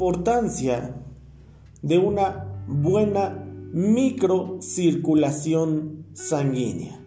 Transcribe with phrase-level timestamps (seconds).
[0.00, 0.96] importancia
[1.82, 6.98] de una buena microcirculación sanguínea.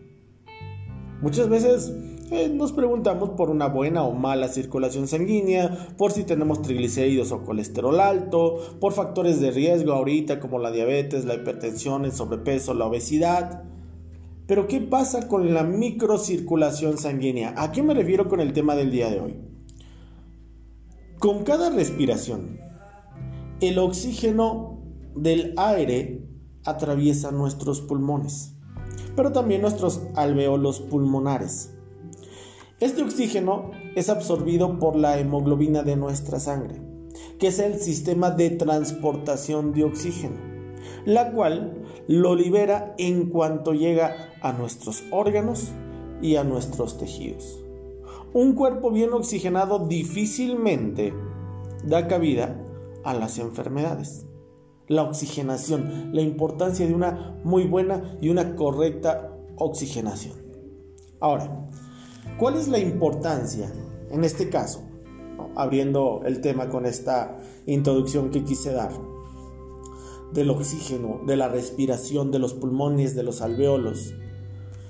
[1.20, 1.91] Muchas veces
[2.30, 7.44] eh, nos preguntamos por una buena o mala circulación sanguínea, por si tenemos triglicéridos o
[7.44, 12.86] colesterol alto, por factores de riesgo ahorita como la diabetes, la hipertensión, el sobrepeso, la
[12.86, 13.64] obesidad.
[14.46, 17.55] Pero ¿qué pasa con la microcirculación sanguínea?
[17.58, 19.36] ¿A qué me refiero con el tema del día de hoy?
[21.17, 22.59] Con cada respiración,
[23.67, 24.81] el oxígeno
[25.16, 26.22] del aire
[26.66, 28.58] atraviesa nuestros pulmones,
[29.16, 31.73] pero también nuestros alveolos pulmonares.
[32.81, 36.81] Este oxígeno es absorbido por la hemoglobina de nuestra sangre,
[37.39, 40.36] que es el sistema de transportación de oxígeno,
[41.05, 45.72] la cual lo libera en cuanto llega a nuestros órganos
[46.22, 47.64] y a nuestros tejidos.
[48.34, 51.14] Un cuerpo bien oxigenado difícilmente
[51.86, 52.62] da cabida
[53.04, 54.26] a las enfermedades.
[54.88, 60.34] La oxigenación, la importancia de una muy buena y una correcta oxigenación.
[61.20, 61.64] Ahora,
[62.38, 63.72] ¿Cuál es la importancia
[64.09, 64.81] en este caso?
[65.56, 68.92] Abriendo el tema con esta introducción que quise dar
[70.34, 74.16] del oxígeno, de la respiración, de los pulmones, de los alveolos.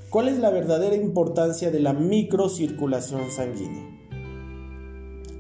[0.09, 4.02] ¿Cuál es la verdadera importancia de la microcirculación sanguínea?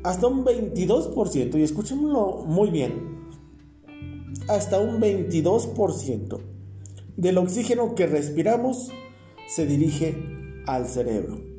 [0.03, 3.29] Hasta un 22%, y escúchenlo muy bien,
[4.47, 6.39] hasta un 22%
[7.15, 8.91] del oxígeno que respiramos
[9.47, 10.15] se dirige
[10.65, 11.53] al cerebro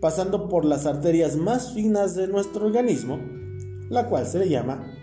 [0.00, 3.18] pasando por las arterias más finas de nuestro organismo,
[3.88, 4.94] la cual se le llama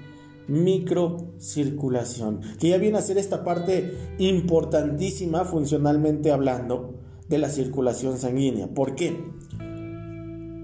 [0.47, 6.93] microcirculación, que ya viene a ser esta parte importantísima funcionalmente hablando
[7.27, 8.67] de la circulación sanguínea.
[8.67, 9.25] ¿Por qué?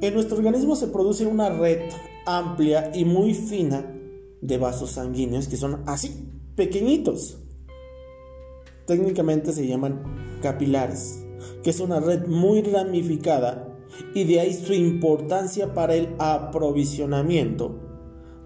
[0.01, 1.91] En nuestro organismo se produce una red
[2.25, 3.85] amplia y muy fina
[4.41, 7.37] de vasos sanguíneos que son así, pequeñitos.
[8.87, 11.23] Técnicamente se llaman capilares,
[11.61, 13.77] que es una red muy ramificada
[14.15, 17.79] y de ahí su importancia para el aprovisionamiento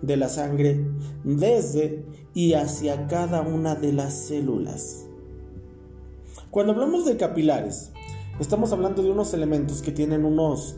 [0.02, 0.86] de la sangre
[1.24, 5.06] desde y hacia cada una de las células.
[6.52, 7.94] Cuando hablamos de capilares,
[8.42, 10.76] estamos hablando de unos elementos que tienen unos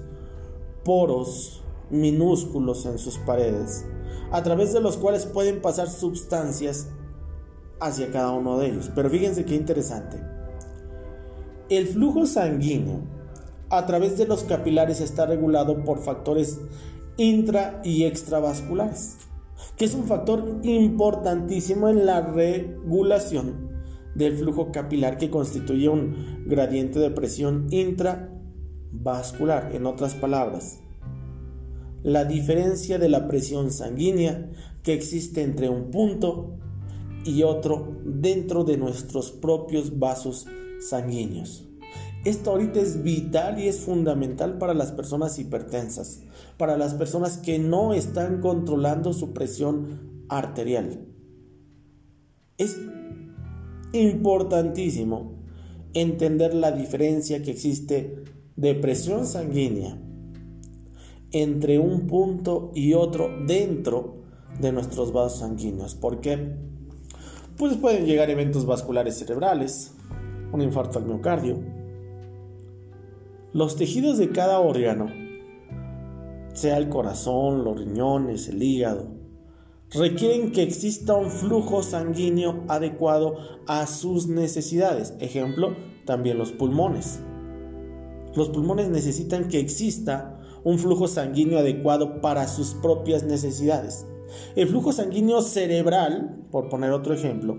[0.88, 3.86] poros minúsculos en sus paredes,
[4.32, 6.88] a través de los cuales pueden pasar sustancias
[7.82, 8.90] hacia cada uno de ellos.
[8.96, 10.18] Pero fíjense qué interesante.
[11.68, 13.02] El flujo sanguíneo
[13.70, 16.62] a través de los capilares está regulado por factores
[17.18, 19.18] intra y extravasculares,
[19.76, 23.72] que es un factor importantísimo en la regulación
[24.16, 27.68] del flujo capilar que constituye un gradiente de presión
[28.98, 29.76] intravascular.
[29.76, 30.80] En otras palabras,
[32.04, 34.50] la diferencia de la presión sanguínea
[34.84, 36.58] que existe entre un punto
[37.26, 40.48] y otro dentro de nuestros propios vasos
[40.80, 41.66] sanguíneos.
[42.24, 46.22] Esto ahorita es vital y es fundamental para las personas hipertensas,
[46.58, 51.06] para las personas que no están controlando su presión arterial.
[52.58, 52.78] Es
[53.94, 55.38] importantísimo
[55.94, 58.24] entender la diferencia que existe
[58.58, 59.98] de presión sanguínea
[61.32, 64.24] entre un punto y otro dentro
[64.60, 65.96] de nuestros vasos sanguíneos.
[65.96, 66.58] ¿Por qué?
[67.56, 69.94] Pues pueden llegar eventos vasculares cerebrales,
[70.52, 71.60] un infarto al miocardio,
[73.54, 75.08] los tejidos de cada órgano,
[76.54, 79.08] sea el corazón, los riñones, el hígado,
[79.92, 83.38] requieren que exista un flujo sanguíneo adecuado
[83.68, 85.16] a sus necesidades.
[85.20, 85.76] Ejemplo,
[86.06, 87.22] también los pulmones.
[88.38, 94.06] Los pulmones necesitan que exista un flujo sanguíneo adecuado para sus propias necesidades.
[94.56, 97.58] El flujo sanguíneo cerebral, por poner otro ejemplo,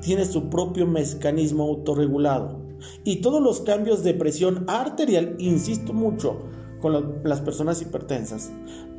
[0.00, 2.58] tiene su propio mecanismo autorregulado
[3.04, 6.38] y todos los cambios de presión arterial, insisto mucho
[6.80, 8.50] con las personas hipertensas,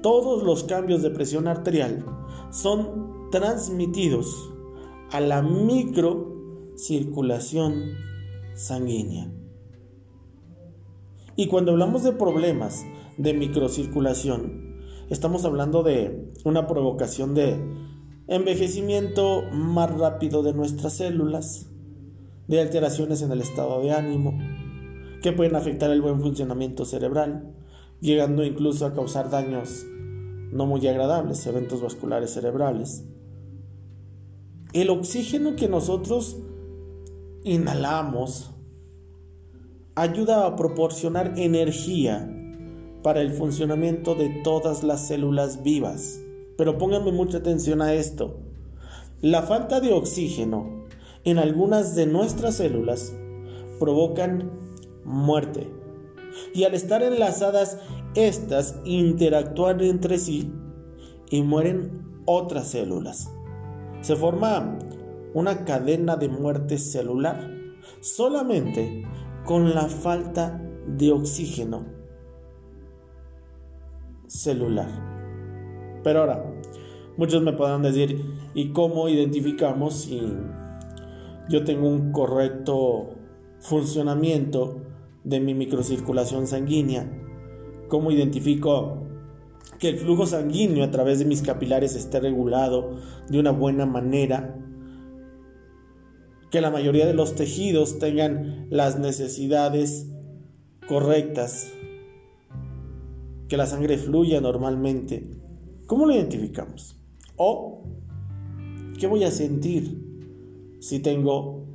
[0.04, 2.06] todos los cambios de presión arterial
[2.52, 4.54] son transmitidos
[5.10, 7.96] a la microcirculación
[8.54, 9.32] sanguínea.
[11.36, 12.86] Y cuando hablamos de problemas
[13.18, 14.78] de microcirculación,
[15.10, 17.60] estamos hablando de una provocación de
[18.28, 21.70] envejecimiento más rápido de nuestras células,
[22.48, 24.38] de alteraciones en el estado de ánimo,
[25.22, 27.54] que pueden afectar el buen funcionamiento cerebral,
[28.00, 29.86] llegando incluso a causar daños
[30.52, 33.04] no muy agradables, eventos vasculares cerebrales.
[34.72, 36.38] El oxígeno que nosotros
[37.44, 38.55] inhalamos
[39.96, 42.30] ayuda a proporcionar energía
[43.02, 46.20] para el funcionamiento de todas las células vivas.
[46.58, 48.40] Pero pónganme mucha atención a esto.
[49.22, 50.86] la falta de oxígeno
[51.24, 53.14] en algunas de nuestras células
[53.80, 54.52] provocan
[55.04, 55.72] muerte.
[56.54, 57.80] Y al estar enlazadas,
[58.14, 60.52] estas interactúan entre sí
[61.30, 63.30] y mueren otras células.
[64.02, 64.78] Se forma
[65.34, 67.50] una cadena de muerte celular
[68.02, 69.06] solamente
[69.46, 71.86] con la falta de oxígeno
[74.28, 74.90] celular.
[76.04, 76.44] Pero ahora,
[77.18, 78.26] muchos me podrán decir,
[78.56, 80.22] ¿y cómo identificamos si
[81.48, 83.16] yo tengo un correcto
[83.60, 84.82] funcionamiento
[85.24, 87.12] de mi microcirculación sanguínea?
[87.88, 89.04] ¿Cómo identifico
[89.80, 92.98] que el flujo sanguíneo a través de mis capilares esté regulado
[93.30, 94.65] de una buena manera?
[96.56, 100.08] Que la mayoría de los tejidos tengan las necesidades
[100.88, 101.70] correctas,
[103.50, 105.32] que la sangre fluya normalmente.
[105.86, 106.96] ¿Cómo lo identificamos?
[107.36, 107.84] O,
[108.98, 110.02] ¿qué voy a sentir
[110.80, 111.66] si tengo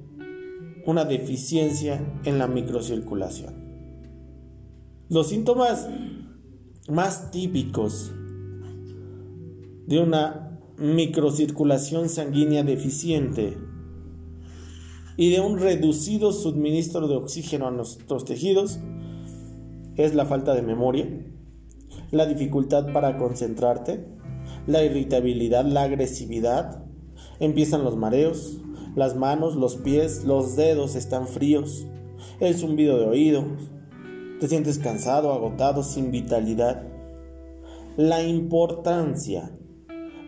[0.86, 3.52] una deficiencia en la microcirculación?
[5.10, 5.90] Los síntomas
[6.88, 8.12] más típicos
[9.86, 13.58] de una microcirculación sanguínea deficiente
[15.20, 18.78] y de un reducido suministro de oxígeno a nuestros tejidos
[19.96, 21.06] es la falta de memoria,
[22.10, 24.06] la dificultad para concentrarte,
[24.66, 26.86] la irritabilidad, la agresividad,
[27.38, 28.62] empiezan los mareos,
[28.96, 31.86] las manos, los pies, los dedos están fríos,
[32.40, 33.44] el zumbido de oídos,
[34.40, 36.82] te sientes cansado, agotado, sin vitalidad.
[37.98, 39.50] La importancia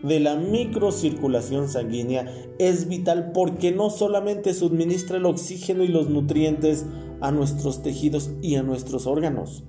[0.03, 6.85] de la microcirculación sanguínea es vital porque no solamente suministra el oxígeno y los nutrientes
[7.21, 9.63] a nuestros tejidos y a nuestros órganos,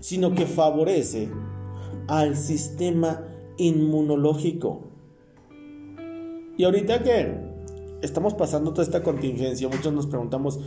[0.00, 1.30] sino que favorece
[2.08, 3.22] al sistema
[3.58, 4.88] inmunológico.
[6.56, 7.34] Y ahorita que
[8.00, 10.58] estamos pasando toda esta contingencia, muchos nos preguntamos,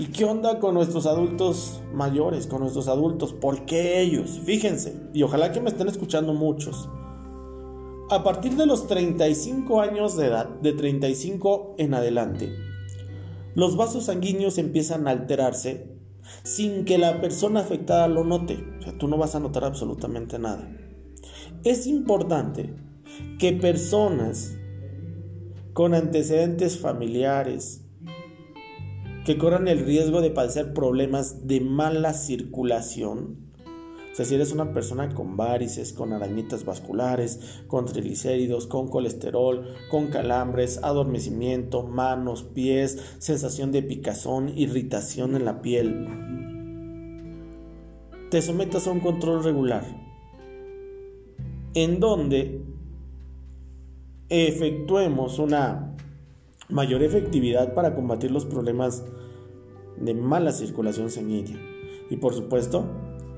[0.00, 3.34] ¿Y qué onda con nuestros adultos mayores, con nuestros adultos?
[3.34, 4.40] ¿Por qué ellos?
[4.46, 6.88] Fíjense, y ojalá que me estén escuchando muchos.
[8.10, 12.52] A partir de los 35 años de edad, de 35 en adelante,
[13.54, 15.96] los vasos sanguíneos empiezan a alterarse
[16.42, 18.64] sin que la persona afectada lo note.
[18.80, 20.68] O sea, tú no vas a notar absolutamente nada.
[21.62, 22.74] Es importante
[23.38, 24.56] que personas
[25.72, 27.86] con antecedentes familiares,
[29.24, 33.49] que corran el riesgo de padecer problemas de mala circulación.
[34.24, 40.78] Si eres una persona con varices, con arañitas vasculares, con triglicéridos, con colesterol, con calambres,
[40.82, 46.06] adormecimiento, manos, pies, sensación de picazón, irritación en la piel,
[48.30, 49.84] te sometas a un control regular
[51.74, 52.62] en donde
[54.28, 55.96] efectuemos una
[56.68, 59.04] mayor efectividad para combatir los problemas
[59.98, 61.58] de mala circulación sanguínea.
[62.10, 62.84] Y por supuesto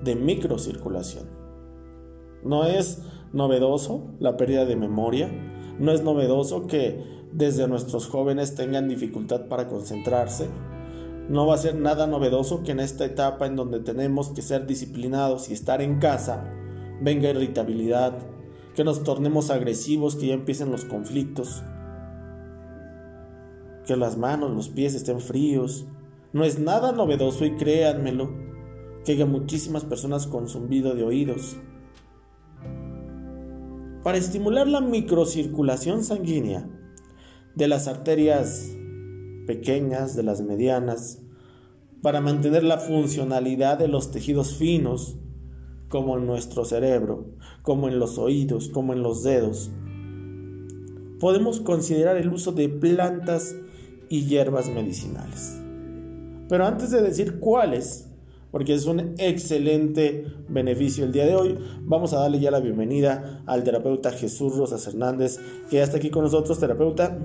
[0.03, 1.29] de microcirculación.
[2.45, 3.03] No es
[3.33, 5.31] novedoso la pérdida de memoria,
[5.79, 7.03] no es novedoso que
[7.33, 10.49] desde nuestros jóvenes tengan dificultad para concentrarse,
[11.29, 14.67] no va a ser nada novedoso que en esta etapa en donde tenemos que ser
[14.67, 16.45] disciplinados y estar en casa
[17.01, 18.19] venga irritabilidad,
[18.75, 21.63] que nos tornemos agresivos, que ya empiecen los conflictos,
[23.87, 25.87] que las manos, los pies estén fríos.
[26.33, 28.31] No es nada novedoso y créanmelo,
[29.05, 31.57] que haya muchísimas personas con zumbido de oídos.
[34.03, 36.69] Para estimular la microcirculación sanguínea
[37.55, 38.77] de las arterias
[39.47, 41.23] pequeñas, de las medianas,
[42.03, 45.19] para mantener la funcionalidad de los tejidos finos,
[45.89, 47.27] como en nuestro cerebro,
[47.63, 49.71] como en los oídos, como en los dedos.
[51.21, 53.55] Podemos considerar el uso de plantas
[54.09, 55.61] y hierbas medicinales.
[56.49, 58.12] Pero antes de decir cuáles,
[58.53, 63.43] porque es un excelente beneficio el día de hoy, vamos a darle ya la bienvenida
[63.47, 67.19] al terapeuta Jesús Rosas Hernández, que ya está aquí con nosotros, terapeuta.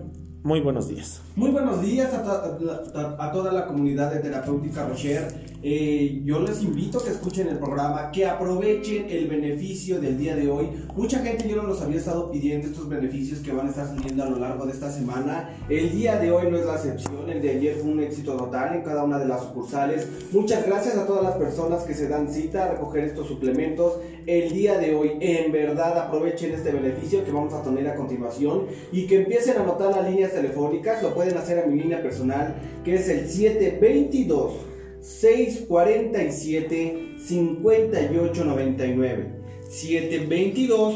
[0.43, 1.21] Muy buenos días.
[1.35, 5.27] Muy buenos días a, toda la comunidad de Terapéutica Rocher.
[5.63, 10.35] Eh, yo les invito a que escuchen el programa, que aprovechen el beneficio del día
[10.35, 10.69] de hoy.
[10.95, 14.23] Mucha gente yo no los había estado pidiendo estos beneficios que van a estar saliendo
[14.23, 15.49] a lo largo de esta semana.
[15.67, 18.75] El día de hoy no es la excepción, el de ayer fue un éxito total
[18.75, 20.07] en cada una de las sucursales.
[20.31, 23.93] Muchas gracias a todas las personas que se dan cita a recoger estos suplementos.
[24.27, 28.65] El día de hoy, en verdad, aprovechen este beneficio que vamos a tener a continuación
[28.91, 31.01] y que empiecen a anotar las líneas telefónicas.
[31.01, 34.51] Lo pueden hacer a mi línea personal, que es el 722
[34.99, 39.27] 647 5899.
[39.69, 40.95] 722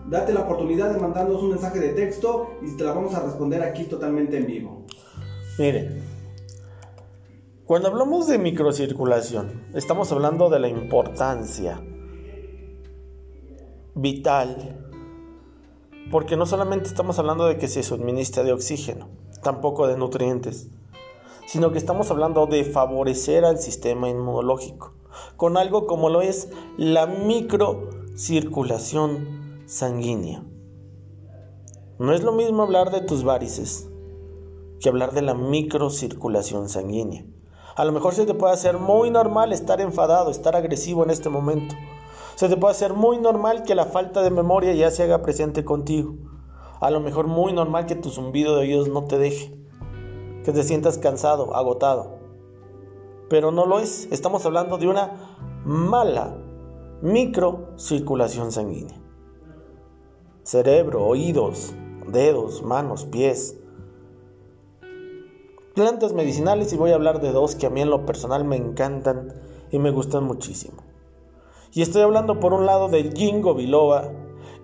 [0.08, 3.62] Date la oportunidad de mandarnos un mensaje de texto y te la vamos a responder
[3.62, 4.84] aquí totalmente en vivo.
[5.58, 6.02] Miren,
[7.64, 11.80] cuando hablamos de microcirculación, estamos hablando de la importancia
[13.96, 14.85] vital
[16.10, 19.08] porque no solamente estamos hablando de que se suministre de oxígeno,
[19.42, 20.68] tampoco de nutrientes,
[21.46, 24.94] sino que estamos hablando de favorecer al sistema inmunológico,
[25.36, 30.42] con algo como lo es la microcirculación sanguínea.
[31.98, 33.88] No es lo mismo hablar de tus varices
[34.80, 37.24] que hablar de la microcirculación sanguínea.
[37.76, 41.30] A lo mejor se te puede hacer muy normal estar enfadado, estar agresivo en este
[41.30, 41.74] momento
[42.36, 45.64] se te puede hacer muy normal que la falta de memoria ya se haga presente
[45.64, 46.16] contigo.
[46.80, 49.58] A lo mejor muy normal que tu zumbido de oídos no te deje.
[50.44, 52.18] Que te sientas cansado, agotado.
[53.30, 54.06] Pero no lo es.
[54.12, 55.14] Estamos hablando de una
[55.64, 56.36] mala
[57.00, 59.00] microcirculación sanguínea.
[60.42, 61.72] Cerebro, oídos,
[62.06, 63.56] dedos, manos, pies.
[65.74, 68.56] Plantas medicinales y voy a hablar de dos que a mí en lo personal me
[68.56, 69.32] encantan
[69.70, 70.85] y me gustan muchísimo.
[71.72, 74.10] Y estoy hablando por un lado del ginkgo biloba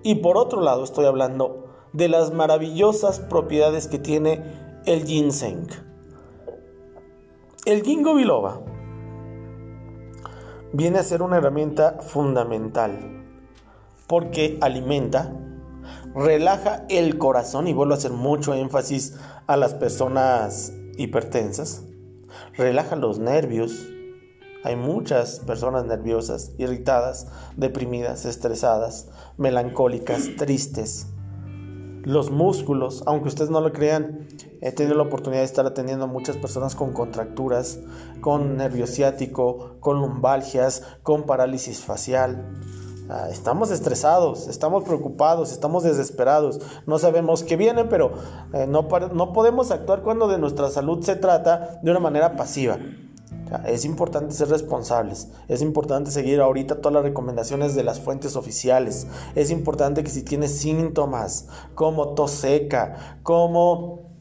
[0.03, 4.43] y por otro lado estoy hablando de las maravillosas propiedades que tiene
[4.87, 5.69] el ginseng.
[7.65, 8.61] El ginkgo biloba
[10.73, 13.25] viene a ser una herramienta fundamental
[14.07, 15.33] porque alimenta,
[16.15, 19.17] relaja el corazón y vuelvo a hacer mucho énfasis
[19.47, 21.85] a las personas hipertensas,
[22.55, 23.87] relaja los nervios,
[24.65, 27.27] hay muchas personas nerviosas, irritadas,
[27.57, 31.09] deprimidas, estresadas, melancólicas, tristes.
[32.05, 34.29] Los músculos, aunque ustedes no lo crean,
[34.61, 37.81] he tenido la oportunidad de estar atendiendo a muchas personas con contracturas,
[38.21, 42.61] con nervio ciático, con lumbalgias, con parálisis facial.
[43.09, 48.13] Ah, estamos estresados, estamos preocupados, estamos desesperados, no sabemos qué viene, pero
[48.53, 52.79] eh, no, no podemos actuar cuando de nuestra salud se trata de una manera pasiva.
[53.67, 59.07] Es importante ser responsables, es importante seguir ahorita todas las recomendaciones de las fuentes oficiales,
[59.35, 64.13] es importante que si tienes síntomas como tos seca, como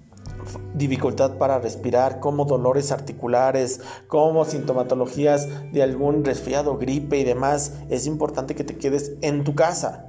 [0.74, 8.08] dificultad para respirar, como dolores articulares, como sintomatologías de algún resfriado, gripe y demás, es
[8.08, 10.08] importante que te quedes en tu casa.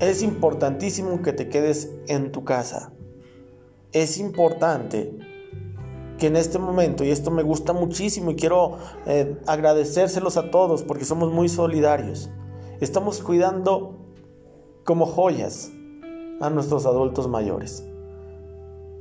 [0.00, 2.92] Es importantísimo que te quedes en tu casa.
[3.92, 5.18] Es importante
[6.18, 10.82] que en este momento, y esto me gusta muchísimo y quiero eh, agradecérselos a todos
[10.82, 12.28] porque somos muy solidarios,
[12.80, 13.96] estamos cuidando
[14.84, 15.70] como joyas
[16.40, 17.84] a nuestros adultos mayores.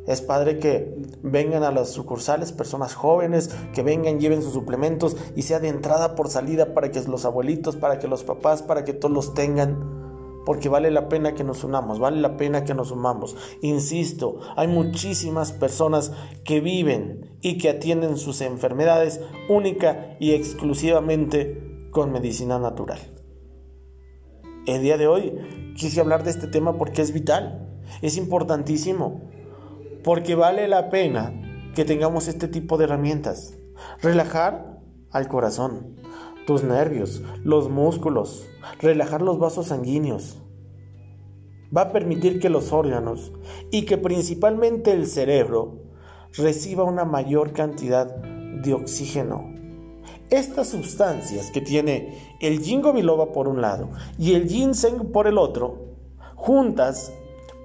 [0.07, 5.41] Es padre que vengan a las sucursales personas jóvenes, que vengan, lleven sus suplementos y
[5.41, 8.93] sea de entrada por salida para que los abuelitos, para que los papás, para que
[8.93, 9.96] todos los tengan
[10.47, 13.35] porque vale la pena que nos unamos, vale la pena que nos sumamos.
[13.61, 16.13] Insisto, hay muchísimas personas
[16.45, 22.97] que viven y que atienden sus enfermedades única y exclusivamente con medicina natural.
[24.65, 27.67] El día de hoy quise hablar de este tema porque es vital,
[28.01, 29.29] es importantísimo,
[30.01, 31.33] porque vale la pena
[31.75, 33.57] que tengamos este tipo de herramientas.
[34.01, 34.79] Relajar
[35.11, 35.97] al corazón,
[36.47, 38.47] tus nervios, los músculos,
[38.79, 40.37] relajar los vasos sanguíneos.
[41.75, 43.33] Va a permitir que los órganos
[43.69, 45.81] y que principalmente el cerebro
[46.37, 49.53] reciba una mayor cantidad de oxígeno.
[50.29, 55.37] Estas sustancias que tiene el ginkgo biloba por un lado y el ginseng por el
[55.37, 55.95] otro,
[56.35, 57.11] juntas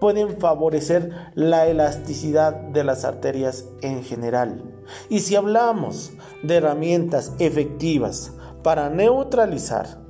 [0.01, 4.65] pueden favorecer la elasticidad de las arterias en general.
[5.09, 6.11] Y si hablamos
[6.43, 10.02] de herramientas efectivas para neutralizar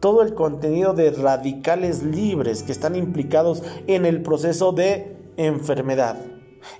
[0.00, 6.16] todo el contenido de radicales libres que están implicados en el proceso de enfermedad,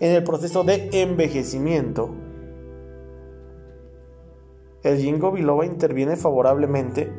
[0.01, 2.15] en el proceso de envejecimiento.
[4.83, 7.13] El ginkgo biloba interviene favorablemente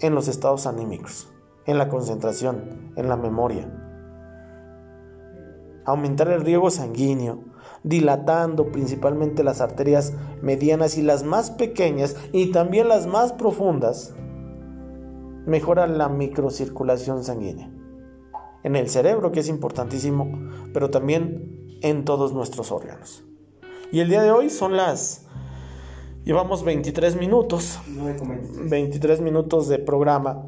[0.00, 1.32] en los estados anímicos,
[1.66, 3.68] en la concentración, en la memoria.
[5.84, 7.40] Aumentar el riego sanguíneo,
[7.84, 14.14] dilatando principalmente las arterias medianas y las más pequeñas y también las más profundas,
[15.46, 17.70] mejora la microcirculación sanguínea.
[18.64, 23.22] En el cerebro, que es importantísimo, pero también en todos nuestros órganos.
[23.92, 25.26] Y el día de hoy son las...
[26.24, 27.78] Llevamos 23 minutos.
[28.70, 30.42] 23 minutos de programa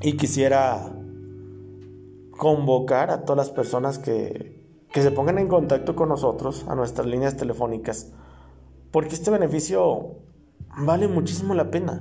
[0.00, 0.96] y quisiera
[2.30, 4.63] convocar a todas las personas que,
[4.94, 8.12] que se pongan en contacto con nosotros a nuestras líneas telefónicas,
[8.92, 10.20] porque este beneficio
[10.78, 12.00] vale muchísimo la pena.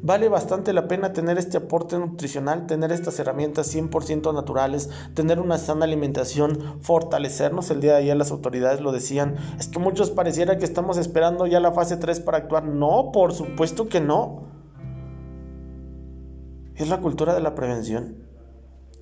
[0.00, 5.58] Vale bastante la pena tener este aporte nutricional, tener estas herramientas 100% naturales, tener una
[5.58, 7.68] sana alimentación, fortalecernos.
[7.72, 11.48] El día de ayer las autoridades lo decían, es que muchos pareciera que estamos esperando
[11.48, 12.64] ya la fase 3 para actuar.
[12.64, 14.44] No, por supuesto que no.
[16.76, 18.24] Es la cultura de la prevención.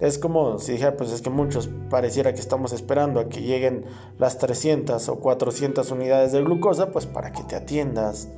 [0.02, 3.84] Es como si dijera, pues es que muchos pareciera que estamos esperando a que lleguen
[4.18, 8.28] las 300 o 400 unidades de glucosa, pues para que te atiendas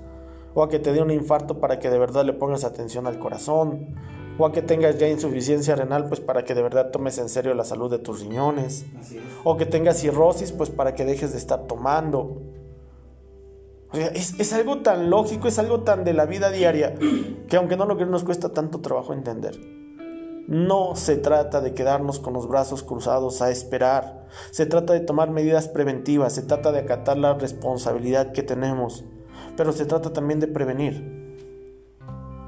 [0.52, 3.18] o a que te dé un infarto para que de verdad le pongas atención al
[3.18, 3.96] corazón,
[4.36, 7.54] o a que tengas ya insuficiencia renal, pues para que de verdad tomes en serio
[7.54, 8.84] la salud de tus riñones,
[9.42, 12.42] o que tengas cirrosis, pues para que dejes de estar tomando.
[13.94, 16.94] es, es, algo tan lógico, es algo tan de la vida diaria,
[17.48, 19.83] que aunque no lo que nos cuesta tanto trabajo entender.
[20.46, 25.30] No se trata de quedarnos con los brazos cruzados a esperar, se trata de tomar
[25.30, 29.04] medidas preventivas, se trata de acatar la responsabilidad que tenemos
[29.56, 31.36] pero se trata también de prevenir.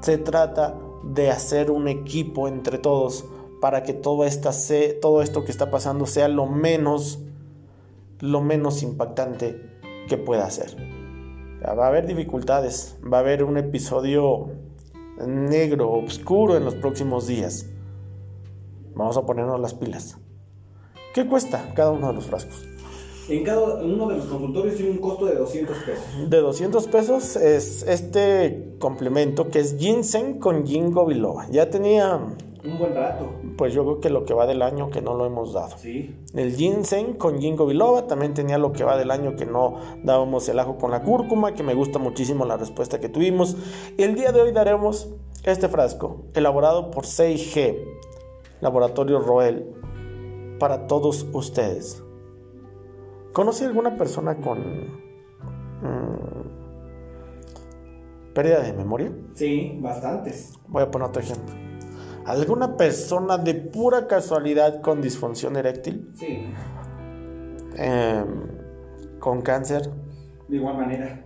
[0.01, 3.25] Se trata de hacer un equipo entre todos
[3.61, 7.19] para que todo, esto que está pasando sea lo menos,
[8.19, 9.61] lo menos impactante
[10.07, 10.75] que pueda ser.
[11.63, 14.49] Va a haber dificultades, va a haber un episodio
[15.25, 17.65] negro, oscuro en los próximos días.
[18.97, 20.17] Vamos a ponernos las pilas.
[21.13, 22.65] ¿Qué cuesta cada uno de los frascos?
[23.29, 26.29] En cada uno de los consultorios tiene un costo de 200 pesos.
[26.29, 31.47] De 200 pesos es este complemento que es ginseng con ginkgo biloba.
[31.51, 32.15] Ya tenía
[32.63, 33.29] un buen rato.
[33.55, 35.77] Pues yo creo que lo que va del año que no lo hemos dado.
[35.77, 36.15] Sí.
[36.33, 40.49] El ginseng con ginkgo biloba también tenía lo que va del año que no dábamos
[40.49, 43.57] el ajo con la cúrcuma, que me gusta muchísimo la respuesta que tuvimos.
[43.97, 45.09] El día de hoy daremos
[45.43, 47.97] este frasco elaborado por 6G,
[48.61, 49.75] Laboratorio Roel,
[50.59, 52.03] para todos ustedes.
[53.33, 54.59] ¿Conoce alguna persona con
[55.81, 56.47] mm,
[58.33, 59.11] pérdida de memoria?
[59.35, 60.53] Sí, bastantes.
[60.67, 61.53] Voy a poner otro ejemplo.
[62.25, 66.11] ¿Alguna persona de pura casualidad con disfunción eréctil?
[66.15, 66.51] Sí.
[67.75, 68.57] Em,
[69.19, 69.89] ¿Con cáncer?
[70.47, 71.23] De igual manera.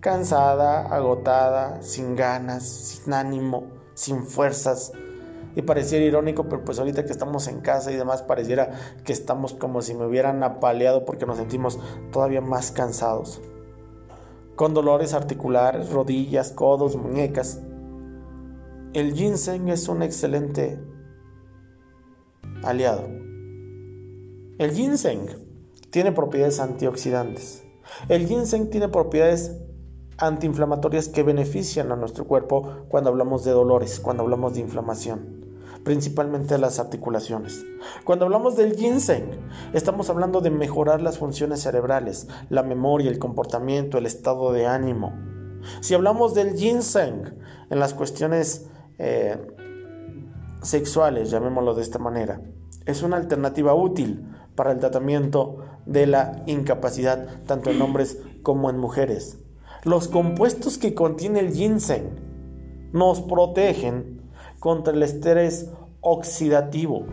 [0.00, 4.92] Cansada, agotada, sin ganas, sin ánimo, sin fuerzas
[5.54, 8.70] y pareciera irónico, pero pues ahorita que estamos en casa y demás, pareciera
[9.04, 11.78] que estamos como si me hubieran apaleado porque nos sentimos
[12.10, 13.40] todavía más cansados.
[14.56, 17.60] Con dolores articulares, rodillas, codos, muñecas.
[18.92, 20.78] El ginseng es un excelente
[22.62, 23.08] aliado.
[24.58, 25.26] El ginseng
[25.90, 27.64] tiene propiedades antioxidantes.
[28.08, 29.58] El ginseng tiene propiedades
[30.18, 35.41] antiinflamatorias que benefician a nuestro cuerpo cuando hablamos de dolores, cuando hablamos de inflamación
[35.84, 37.64] principalmente las articulaciones.
[38.04, 39.30] Cuando hablamos del ginseng,
[39.72, 45.12] estamos hablando de mejorar las funciones cerebrales, la memoria, el comportamiento, el estado de ánimo.
[45.80, 47.36] Si hablamos del ginseng
[47.70, 48.68] en las cuestiones
[48.98, 49.36] eh,
[50.62, 52.40] sexuales, llamémoslo de esta manera,
[52.86, 58.78] es una alternativa útil para el tratamiento de la incapacidad tanto en hombres como en
[58.78, 59.38] mujeres.
[59.84, 64.11] Los compuestos que contiene el ginseng nos protegen
[64.62, 65.72] contra el estrés
[66.02, 67.04] oxidativo.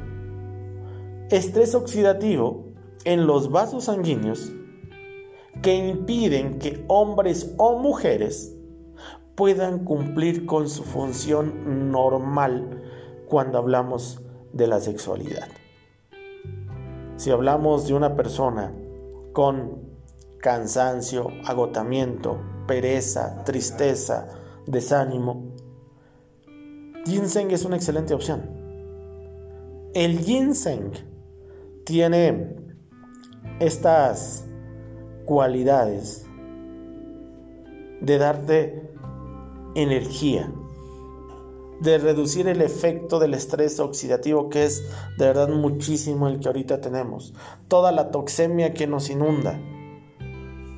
[1.31, 2.67] Estrés oxidativo
[3.05, 4.51] en los vasos sanguíneos
[5.63, 8.55] que impiden que hombres o mujeres
[9.33, 12.83] puedan cumplir con su función normal
[13.27, 14.21] cuando hablamos
[14.53, 15.47] de la sexualidad.
[17.15, 18.71] Si hablamos de una persona
[19.33, 19.89] con
[20.39, 24.27] cansancio, agotamiento, pereza, tristeza,
[24.67, 25.48] desánimo,
[27.09, 28.41] ginseng es una excelente opción.
[29.93, 30.91] El ginseng
[31.85, 32.55] tiene
[33.59, 34.47] estas
[35.25, 36.25] cualidades
[38.01, 38.91] de darte
[39.75, 40.51] energía,
[41.81, 44.83] de reducir el efecto del estrés oxidativo que es
[45.17, 47.33] de verdad muchísimo el que ahorita tenemos,
[47.67, 49.59] toda la toxemia que nos inunda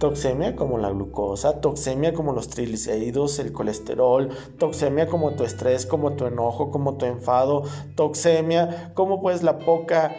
[0.02, 6.14] Toxemia como la glucosa, toxemia como los triglicéridos, el colesterol, toxemia como tu estrés, como
[6.14, 7.62] tu enojo, como tu enfado,
[7.94, 10.16] toxemia como pues la poca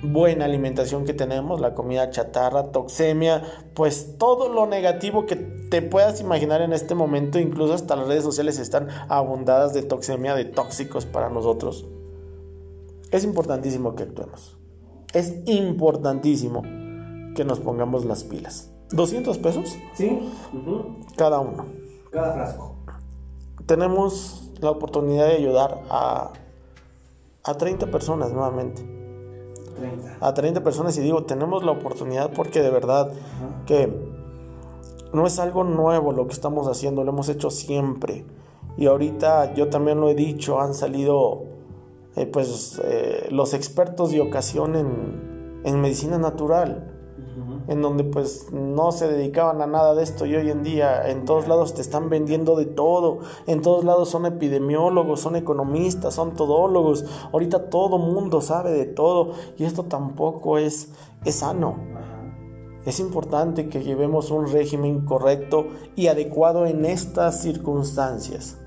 [0.00, 3.42] buena alimentación que tenemos, la comida chatarra, toxemia,
[3.74, 8.22] pues todo lo negativo que te puedas imaginar en este momento, incluso hasta las redes
[8.22, 11.84] sociales están abundadas de toxemia, de tóxicos para nosotros.
[13.10, 14.56] Es importantísimo que actuemos.
[15.12, 16.62] Es importantísimo
[17.34, 18.70] que nos pongamos las pilas.
[18.90, 19.76] ¿200 pesos?
[19.94, 20.32] Sí.
[21.16, 21.66] Cada uno.
[22.10, 22.74] Cada frasco.
[23.66, 26.32] Tenemos la oportunidad de ayudar a,
[27.42, 28.82] a 30 personas nuevamente.
[30.20, 33.12] a 30 personas y digo, tenemos la oportunidad porque de verdad
[33.66, 33.92] que
[35.12, 38.24] no es algo nuevo lo que estamos haciendo, lo hemos hecho siempre.
[38.76, 41.44] Y ahorita yo también lo he dicho, han salido
[42.14, 46.95] eh, pues eh, los expertos de ocasión en, en medicina natural
[47.68, 51.24] en donde pues no se dedicaban a nada de esto y hoy en día en
[51.24, 56.34] todos lados te están vendiendo de todo, en todos lados son epidemiólogos, son economistas, son
[56.34, 60.92] todólogos, ahorita todo mundo sabe de todo y esto tampoco es,
[61.24, 61.76] es sano.
[62.84, 68.58] Es importante que llevemos un régimen correcto y adecuado en estas circunstancias.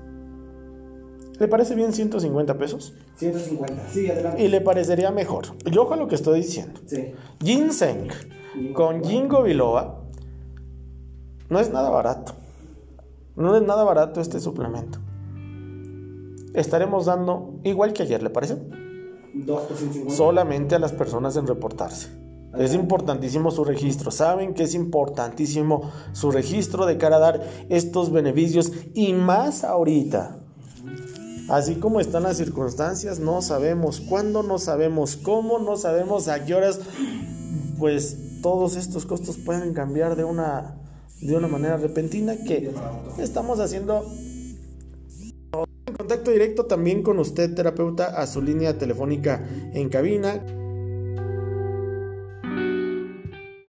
[1.38, 2.92] ¿Le parece bien 150 pesos?
[3.16, 4.42] 150, sí, adelante.
[4.42, 5.46] Y le parecería mejor.
[5.64, 6.78] Yo con lo que estoy diciendo.
[6.84, 7.14] Sí.
[7.42, 8.08] Ginseng
[8.74, 10.00] con Jingo Biloba
[11.48, 12.32] no es nada barato.
[13.36, 14.98] No es nada barato este suplemento.
[16.54, 18.56] Estaremos dando, igual que ayer, ¿le parece?
[20.08, 22.08] Solamente a las personas en reportarse.
[22.58, 24.10] Es importantísimo su registro.
[24.10, 30.36] Saben que es importantísimo su registro de cara a dar estos beneficios y más ahorita.
[31.48, 36.54] Así como están las circunstancias, no sabemos cuándo, no sabemos cómo, no sabemos a qué
[36.54, 36.80] horas,
[37.78, 40.76] pues todos estos costos pueden cambiar de una,
[41.20, 42.70] de una manera repentina que
[43.18, 44.04] estamos haciendo
[45.86, 50.42] en contacto directo también con usted, terapeuta, a su línea telefónica en cabina.